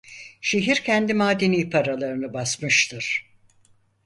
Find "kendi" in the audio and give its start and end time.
0.77-1.13